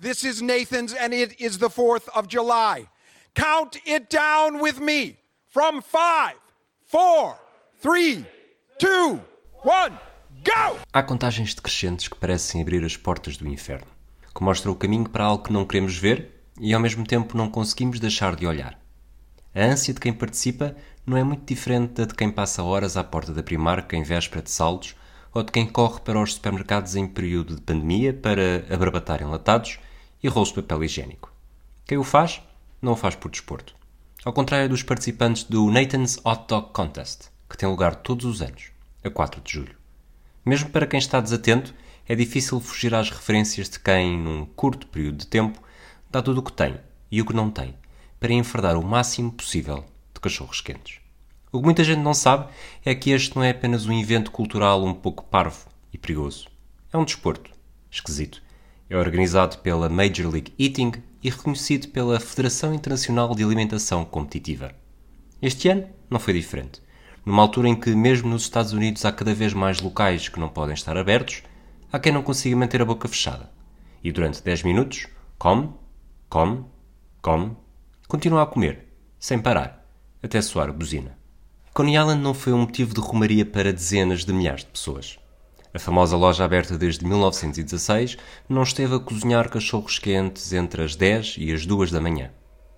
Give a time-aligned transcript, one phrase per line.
[0.00, 2.88] This is Nathan's, and it is the 4th of July.
[3.34, 5.16] Count it down with me
[5.48, 6.36] from five,
[6.84, 7.36] four,
[7.80, 8.26] three,
[8.78, 9.20] two,
[9.62, 9.96] one,
[10.42, 10.78] go!
[10.92, 13.86] Há contagens decrescentes que parecem abrir as portas do inferno,
[14.34, 17.48] que mostram o caminho para algo que não queremos ver e ao mesmo tempo não
[17.48, 18.78] conseguimos deixar de olhar.
[19.54, 20.76] A ânsia de quem participa
[21.06, 24.42] não é muito diferente da de quem passa horas à porta da Primark em véspera
[24.42, 24.96] de saldos
[25.32, 29.78] ou de quem corre para os supermercados em período de pandemia para abarbatar enlatados
[30.24, 31.30] e rolos de papel higiênico.
[31.84, 32.40] Quem o faz,
[32.80, 33.76] não o faz por desporto.
[34.24, 38.70] Ao contrário dos participantes do Nathan's Hot Dog Contest, que tem lugar todos os anos,
[39.04, 39.76] a 4 de julho.
[40.42, 41.74] Mesmo para quem está desatento,
[42.08, 45.62] é difícil fugir às referências de quem, num curto período de tempo,
[46.10, 47.74] dá tudo o que tem e o que não tem
[48.18, 49.84] para enfardar o máximo possível
[50.14, 51.00] de cachorros quentes.
[51.52, 52.50] O que muita gente não sabe
[52.82, 56.48] é que este não é apenas um evento cultural um pouco parvo e perigoso.
[56.90, 57.50] É um desporto.
[57.90, 58.42] Esquisito.
[58.88, 64.74] É organizado pela Major League Eating e reconhecido pela Federação Internacional de Alimentação Competitiva.
[65.40, 66.82] Este ano não foi diferente.
[67.24, 70.50] Numa altura em que, mesmo nos Estados Unidos, há cada vez mais locais que não
[70.50, 71.42] podem estar abertos,
[71.90, 73.50] há quem não consiga manter a boca fechada.
[74.02, 75.06] E durante 10 minutos,
[75.38, 75.70] come,
[76.28, 76.66] come,
[77.22, 77.56] come,
[78.06, 78.86] continua a comer,
[79.18, 79.88] sem parar,
[80.22, 81.16] até soar buzina.
[81.72, 85.18] Coney Island não foi um motivo de rumaria para dezenas de milhares de pessoas.
[85.74, 88.16] A famosa loja aberta desde 1916
[88.48, 92.30] não esteve a cozinhar cachorros quentes entre as 10 e as 2 da manhã.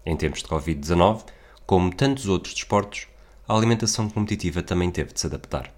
[0.06, 1.26] Em tempos de Covid-19,
[1.66, 3.06] como tantos outros desportos,
[3.46, 5.70] a alimentação competitiva também teve de se adaptar.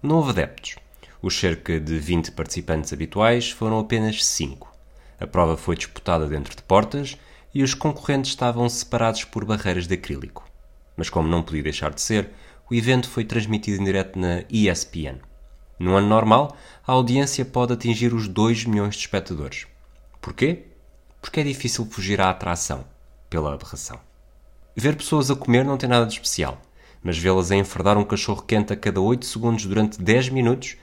[0.00, 0.76] Não houve adeptos.
[1.20, 4.72] Os cerca de 20 participantes habituais foram apenas 5.
[5.18, 7.16] A prova foi disputada dentro de portas
[7.52, 10.44] e os concorrentes estavam separados por barreiras de acrílico.
[10.96, 12.30] Mas como não podia deixar de ser,
[12.70, 15.31] o evento foi transmitido em direto na ESPN.
[15.78, 16.56] No ano normal,
[16.86, 19.66] a audiência pode atingir os 2 milhões de espectadores.
[20.20, 20.66] Porquê?
[21.20, 22.84] Porque é difícil fugir à atração,
[23.28, 23.98] pela aberração.
[24.76, 26.60] Ver pessoas a comer não tem nada de especial,
[27.02, 30.76] mas vê-las a enfardar um cachorro quente a cada 8 segundos durante 10 minutos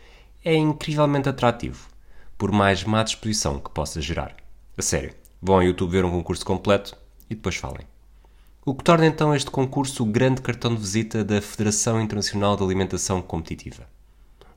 [0.43, 1.89] é incrivelmente atrativo,
[2.37, 4.35] por mais má disposição que possa gerar.
[4.77, 6.95] A sério, vão ao YouTube ver um concurso completo
[7.29, 7.87] e depois falem.
[8.65, 12.63] O que torna então este concurso o grande cartão de visita da Federação Internacional de
[12.63, 13.87] Alimentação Competitiva.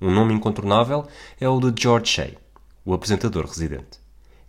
[0.03, 1.07] Um nome incontornável
[1.41, 2.35] é o de George Shea,
[2.85, 4.01] o apresentador residente.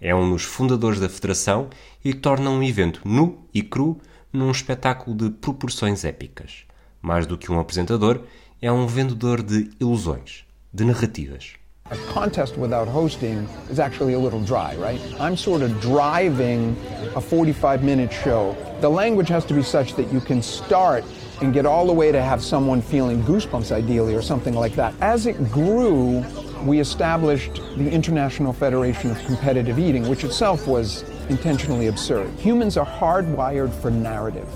[0.01, 1.69] É um dos fundadores da federação
[2.03, 3.99] e torna um evento nu e cru
[4.33, 6.65] num espetáculo de proporções épicas.
[7.03, 8.21] Mais do que um apresentador,
[8.59, 10.43] é um vendedor de ilusões,
[10.73, 11.53] de narrativas.
[11.91, 14.99] A contest without hosting is actually a little dry, right?
[15.19, 16.75] I'm sort of driving
[17.15, 18.55] a 45 minute show.
[18.81, 21.03] The language has to be such that you can start
[21.43, 24.93] and get all the way to have someone feeling goosebumps, ideally, or something like that.
[25.01, 26.23] As it grew,
[26.63, 32.29] we established the International Federation of Competitive Eating, which itself was intentionally absurd.
[32.39, 34.47] Humans are hardwired for narrative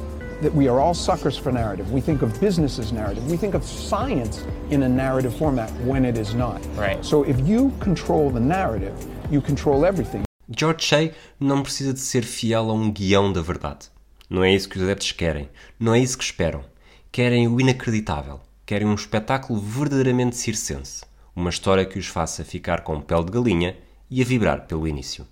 [0.41, 1.91] that we are all suckers for narrative.
[1.91, 3.29] We think of business as narrative.
[3.29, 6.61] We think of science in a narrative format when it is not.
[6.75, 7.03] Right.
[7.03, 8.93] So if you control the narrative,
[9.31, 10.25] you control everything.
[10.49, 13.89] George Shea não precisa de ser fiel a um guião da verdade.
[14.29, 15.49] Não é isso que os adeptos querem.
[15.79, 16.63] Não é isso que esperam.
[17.11, 18.39] Querem o inacreditável.
[18.65, 21.03] Querem um espetáculo verdadeiramente circense.
[21.35, 23.77] Uma história que os faça ficar com pele de galinha
[24.09, 25.25] e a vibrar pelo início.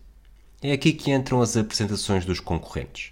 [0.62, 3.12] É aqui que entram as apresentações dos concorrentes.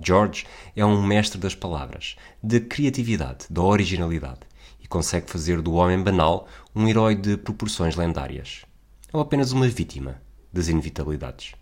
[0.00, 0.46] George
[0.76, 4.40] é um mestre das palavras, da criatividade, da originalidade
[4.80, 8.64] e consegue fazer do homem banal um herói de proporções lendárias.
[9.12, 10.20] Ou apenas uma vítima
[10.52, 11.54] das inevitabilidades.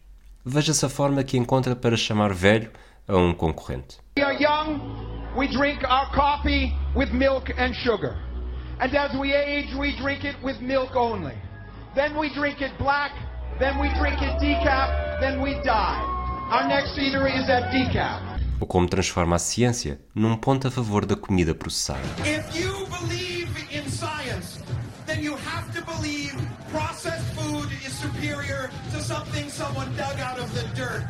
[0.45, 2.71] Veja-se a forma que encontra para chamar velho
[3.07, 3.99] a um concorrente.
[5.37, 8.19] We are young, we drink our coffee with milk and sugar.
[8.81, 11.35] And as we age, we drink it with milk only.
[11.95, 13.13] Then we drink it black,
[13.59, 16.01] then we drink it decaf, then we die.
[16.51, 18.41] Our next eatery is at decaf.
[18.61, 22.03] Ou como transforma a ciência num ponto a favor da comida processada.
[22.27, 24.61] If you believe in science,
[25.07, 26.35] then you have to believe
[26.71, 31.05] processed food is superior to something someone dug out of the dirt.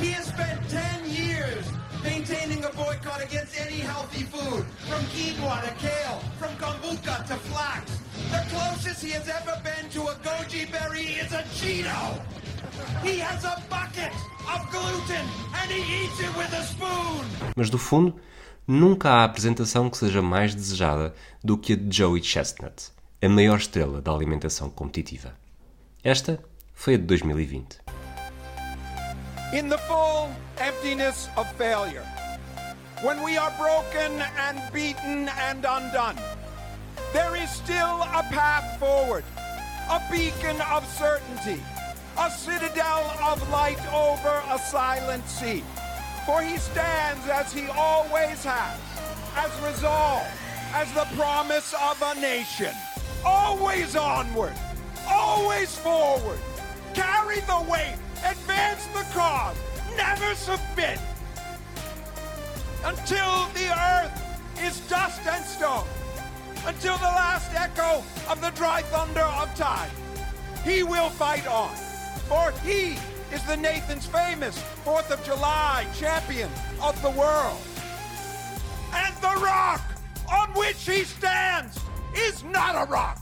[0.00, 1.64] He has spent 10 years
[2.02, 8.00] maintaining a boycott against any healthy food, from quinoa to kale, from kombucha to flax.
[8.30, 12.18] The closest he has ever been to a goji berry is a Cheeto.
[13.02, 14.12] He has a bucket
[14.48, 15.26] of gluten
[15.60, 17.26] and he eats it with a spoon.
[17.54, 18.18] Mas do fundo,
[18.66, 21.14] nunca há apresentação que seja mais desejada
[21.44, 25.34] do que a de Joey Chestnut, a maior estrela da alimentação competitiva.
[26.02, 26.42] Esta
[26.72, 27.89] foi a de 2020.
[29.52, 32.06] In the full emptiness of failure,
[33.02, 36.16] when we are broken and beaten and undone,
[37.12, 39.24] there is still a path forward,
[39.90, 41.60] a beacon of certainty,
[42.16, 45.64] a citadel of light over a silent sea.
[46.26, 48.78] For he stands as he always has,
[49.34, 50.28] as resolve,
[50.74, 52.72] as the promise of a nation.
[53.24, 54.54] Always onward,
[55.08, 56.38] always forward.
[56.94, 59.56] Carry the weight, advance the cause,
[59.96, 60.98] never submit.
[62.84, 65.86] Until the earth is dust and stone,
[66.66, 69.90] until the last echo of the dry thunder of time,
[70.64, 71.74] he will fight on.
[72.28, 72.98] For he
[73.32, 76.50] is the Nathan's famous 4th of July champion
[76.82, 77.60] of the world.
[78.92, 79.82] And the rock
[80.32, 81.78] on which he stands
[82.14, 83.20] is not a rock.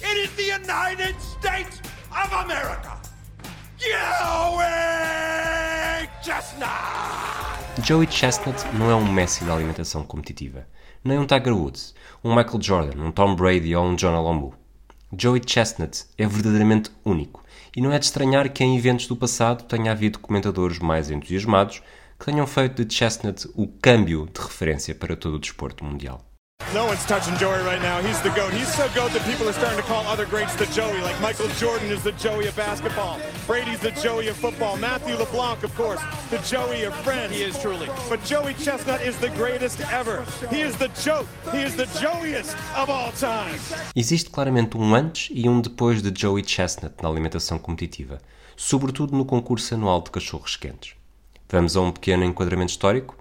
[0.00, 1.80] It is the United States
[2.16, 2.97] of America.
[3.80, 3.94] Joey
[6.20, 6.68] Chestnut!
[7.86, 10.66] Joey Chestnut não é um Messi da alimentação competitiva,
[11.04, 11.94] nem um Tiger Woods,
[12.24, 14.52] um Michael Jordan, um Tom Brady ou um John Alombo.
[15.16, 17.44] Joey Chestnut é verdadeiramente único
[17.76, 21.80] e não é de estranhar que em eventos do passado tenha havido comentadores mais entusiasmados
[22.18, 26.27] que tenham feito de Chestnut o câmbio de referência para todo o desporto mundial.
[26.74, 28.02] No one's touching Joey right now.
[28.02, 28.52] He's the GOAT.
[28.52, 31.48] He's so GOAT that people are starting to call other greats the Joey, like Michael
[31.56, 33.18] Jordan is the Joey of basketball.
[33.46, 34.76] Brady's the Joey of football.
[34.76, 37.34] Matthew LeBlanc, of course, the Joey of friends.
[37.34, 37.88] He is truly.
[38.10, 40.26] But Joey Chestnut is the greatest ever.
[40.50, 41.26] He is the joke.
[41.52, 43.58] He is the Joeyest of all time.
[43.96, 48.20] Existe claramente um antes e um depois de Joey Chestnut na alimentação competitiva,
[48.54, 50.92] sobretudo no concurso anual de cachorros quentes.
[51.48, 53.16] Vamos a um pequeno enquadramento histórico?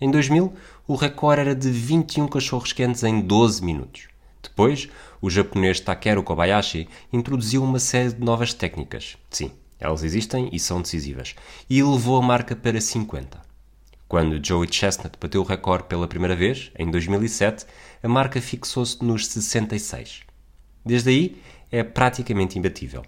[0.00, 0.52] Em 2000,
[0.86, 4.08] o recorde era de 21 cachorros quentes em 12 minutos.
[4.42, 4.88] Depois,
[5.20, 9.16] o japonês Takeru Kobayashi introduziu uma série de novas técnicas.
[9.30, 9.50] Sim,
[9.80, 11.34] elas existem e são decisivas.
[11.70, 13.40] E elevou a marca para 50.
[14.06, 17.64] Quando Joey Chestnut bateu o recorde pela primeira vez, em 2007,
[18.02, 20.20] a marca fixou-se nos 66.
[20.84, 21.42] Desde aí,
[21.72, 23.02] é praticamente imbatível.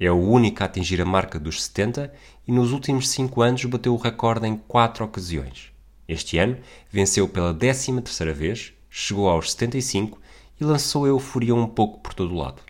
[0.00, 2.12] É o único a atingir a marca dos 70
[2.48, 5.69] e nos últimos 5 anos bateu o recorde em 4 ocasiões.
[6.10, 6.56] Este ano,
[6.90, 10.20] venceu pela 13ª vez, chegou aos 75
[10.60, 12.60] e lançou a euforia um pouco por todo o lado.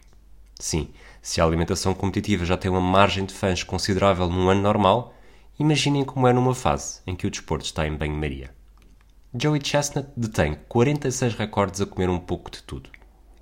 [0.59, 0.91] Sim,
[1.23, 5.15] se a alimentação competitiva já tem uma margem de fãs considerável num ano normal,
[5.59, 8.51] imaginem como é numa fase em que o desporto está em banho-maria.
[9.35, 12.91] Joey Chestnut detém 46 recordes a comer um pouco de tudo.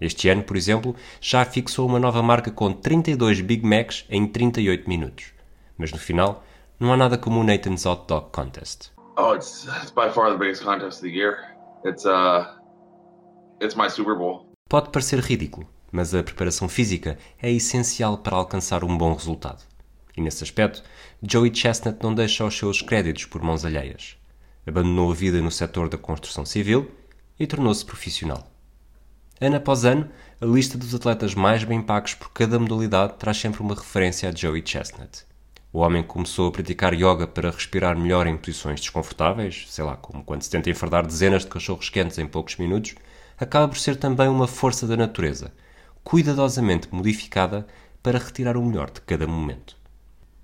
[0.00, 4.88] Este ano, por exemplo, já fixou uma nova marca com 32 Big Macs em 38
[4.88, 5.32] minutos.
[5.76, 6.44] Mas no final,
[6.78, 8.96] não há nada como o Nathan's Hot Dog Contest.
[9.20, 11.38] Oh, it's, it's by far the biggest contest of the year.
[11.84, 12.54] It's uh,
[13.60, 14.46] it's my Super Bowl.
[14.68, 19.64] Pode parecer ridículo, mas a preparação física é essencial para alcançar um bom resultado.
[20.16, 20.84] E nesse aspecto,
[21.20, 24.16] Joey Chestnut não deixa os seus créditos por mãos alheias.
[24.64, 26.88] Abandonou a vida no setor da construção civil
[27.40, 28.46] e tornou-se profissional.
[29.40, 30.08] Ano após ano,
[30.40, 34.32] a lista dos atletas mais bem pagos por cada modalidade traz sempre uma referência a
[34.32, 35.26] Joey Chestnut.
[35.70, 40.24] O homem começou a praticar yoga para respirar melhor em posições desconfortáveis, sei lá, como
[40.24, 42.94] quando se tenta enfardar dezenas de cachorros quentes em poucos minutos,
[43.38, 45.52] acaba por ser também uma força da natureza,
[46.02, 47.66] cuidadosamente modificada
[48.02, 49.76] para retirar o melhor de cada momento.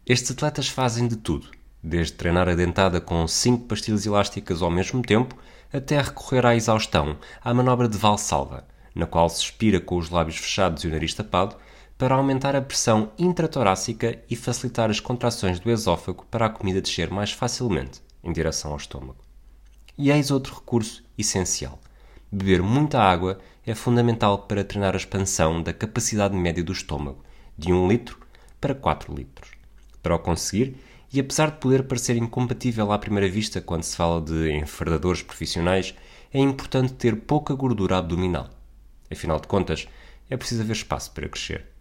[0.06, 1.48] Estes atletas fazem de tudo,
[1.82, 5.34] desde treinar a dentada com cinco pastilhas elásticas ao mesmo tempo,
[5.72, 10.36] até recorrer à exaustão, à manobra de valsalva, na qual se expira com os lábios
[10.36, 11.56] fechados e o nariz tapado,
[11.96, 17.10] para aumentar a pressão intratorácica e facilitar as contrações do esófago para a comida descer
[17.10, 19.22] mais facilmente em direção ao estômago.
[19.96, 21.78] E eis outro recurso essencial.
[22.30, 27.22] Beber muita água é fundamental para treinar a expansão da capacidade média do estômago,
[27.56, 28.18] de 1 litro
[28.60, 29.50] para 4 litros.
[30.02, 30.76] Para o conseguir,
[31.12, 35.94] e apesar de poder parecer incompatível à primeira vista quando se fala de enfardadores profissionais,
[36.32, 38.50] é importante ter pouca gordura abdominal.
[39.08, 39.86] Afinal de contas,
[40.28, 41.73] é preciso haver espaço para crescer.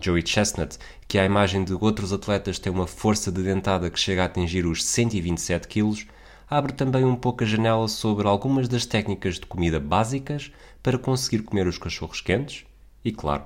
[0.00, 4.22] Joey Chestnut, que à imagem de outros atletas tem uma força de dentada que chega
[4.22, 6.06] a atingir os 127 kg,
[6.50, 10.50] abre também um pouco a janela sobre algumas das técnicas de comida básicas
[10.82, 12.64] para conseguir comer os cachorros quentes
[13.04, 13.44] e, claro,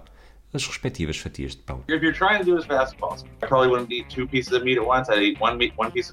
[0.52, 1.85] as respectivas fatias de pão.
[1.88, 4.52] If you're trying to do as fast as possible, I probably wouldn't eat two pieces
[4.52, 5.11] of meat at once.
[5.11, 6.11] I'd eat one meat, one piece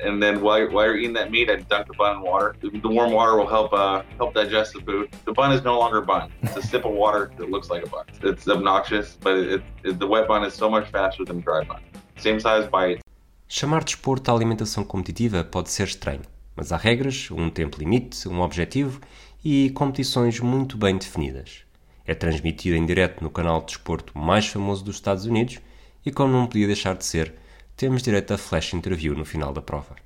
[0.00, 2.56] and then while you're, while you're eating that meat, I'd dunk the bun in water.
[2.60, 5.08] The, the warm water will help uh, help digest the food.
[5.24, 6.32] The bun is no longer a bun.
[6.42, 8.04] It's a sip of water that looks like a bun.
[8.22, 11.64] It's obnoxious, but it, it, the wet bun is so much faster than the dry
[11.64, 11.80] bun.
[12.16, 13.00] Same size bite.
[13.48, 16.22] Chamar desporto à alimentação competitiva pode ser estranho,
[16.56, 19.00] mas há regras, um tempo limite, um objetivo
[19.44, 21.64] e competições muito bem definidas.
[22.06, 25.60] É transmitido em direto no canal de desporto mais famoso dos Estados Unidos
[26.04, 27.34] e, como não podia deixar de ser,
[27.76, 29.96] temos direito a flash interview no final da prova.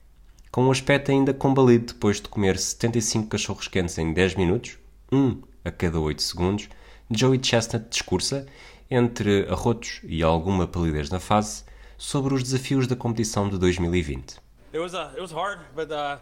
[0.50, 4.78] Com um aspecto ainda combalido depois de comer 75 cachorros quentes em 10 minutos,
[5.12, 6.68] um a cada 8 segundos,
[7.10, 8.46] Joey Chestnut discursa
[8.90, 11.64] entre arrotos e alguma palidez na face,
[11.98, 14.38] sobre os desafios da competição de 2020.
[14.72, 16.18] It was uh, it was hard, but uh,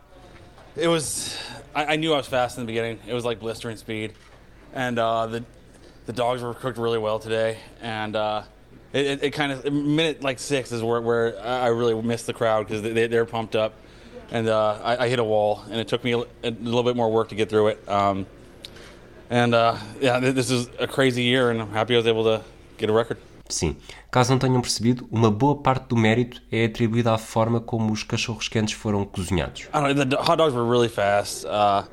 [0.77, 1.37] it was.
[1.75, 2.99] I, I knew I was fast in the beginning.
[3.07, 4.13] It was like blistering speed,
[4.73, 5.45] and uh, the
[6.07, 7.59] the dogs were cooked really well today.
[7.83, 8.43] And uh,
[8.93, 12.33] it, it, it kind of minute like six is where, where I really missed the
[12.33, 13.75] crowd because they, they're pumped up,
[14.31, 16.97] and uh, I, I, hit a wall, and it took me a, a, little bit
[16.97, 17.89] more work to get through it.
[17.89, 18.27] Um,
[19.31, 22.45] and uh, yeah, this is a crazy year, and I'm happy I was able to
[22.79, 23.19] get a record.
[23.49, 23.77] Sim,
[24.11, 28.03] caso não tenham percebido, uma boa parte do mérito é atribuída à forma como os
[28.03, 29.69] cachorros quentes foram cozinhados.
[29.73, 31.45] I don't know, the hot dogs were really fast.
[31.45, 31.85] Uh,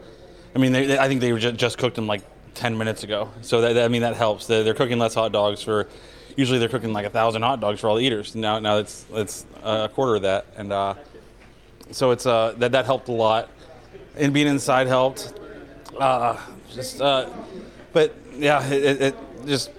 [0.56, 2.24] I mean, they, they, I think they were just, just cooked in like
[2.56, 3.30] 10 minutes ago.
[3.42, 4.48] So that, I mean, that helps.
[4.48, 5.88] They're, they're, cooking less hot dogs for.
[6.36, 8.36] Usually they're cooking like a thousand hot dogs for all the eaters.
[8.36, 10.96] Now, now it's it's a quarter of that, and uh,
[11.92, 13.50] so it's uh, that that helped a lot.
[14.16, 15.34] And being inside helped.
[16.00, 16.38] Uh,
[16.72, 17.30] just, uh,
[17.92, 19.72] but yeah, it, it just.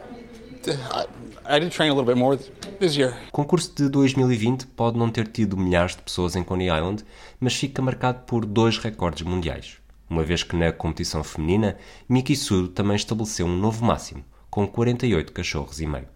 [1.46, 2.38] I did train a little bit more
[2.78, 3.14] this year.
[3.28, 7.04] O concurso de 2020 pode não ter tido milhares de pessoas em Coney Island,
[7.38, 9.76] mas fica marcado por dois recordes mundiais.
[10.08, 11.76] Uma vez que na competição feminina,
[12.08, 16.08] Miki Sudo também estabeleceu um novo máximo, com 48 cachorros e meio.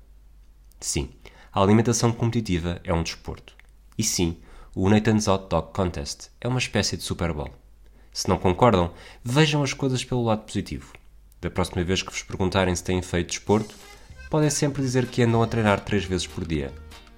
[0.81, 1.11] Sim,
[1.53, 3.55] a alimentação competitiva é um desporto.
[3.97, 4.39] E sim,
[4.75, 7.51] o Nathan's Hot Dog Contest é uma espécie de Super Bowl.
[8.13, 8.93] Se não concordam,
[9.25, 10.93] vejam as coisas pelo lado positivo.
[11.41, 13.75] Da próxima vez que vos perguntarem se têm feito desporto,
[14.31, 16.73] podem sempre dizer que andam a treinar três vezes por dia.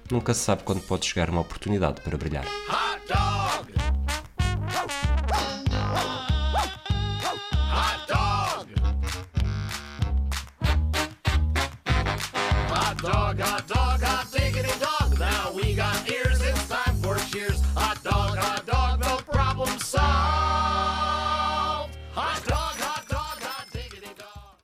[0.09, 2.45] Nunca se sabe quando pode chegar uma oportunidade para brilhar.